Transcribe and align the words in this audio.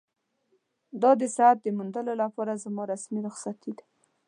دا 1.01 1.11
د 1.19 1.21
صحت 1.35 1.59
موندلو 1.77 2.13
لپاره 2.23 2.61
زما 2.63 2.83
رسمي 2.91 3.19
رخصتي 3.27 3.71
ده. 3.77 3.83